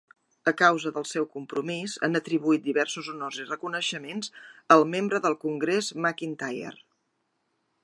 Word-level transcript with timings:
A 0.51 0.51
causa 0.59 0.91
del 0.93 1.03
seu 1.09 1.27
compromís, 1.35 1.97
han 2.07 2.19
atribuït 2.19 2.63
diversos 2.69 3.11
honors 3.13 3.37
i 3.43 3.45
reconeixements 3.51 4.33
al 4.77 4.87
membre 4.97 5.23
del 5.27 5.39
Congrés 5.47 5.93
McIntyre. 6.07 6.77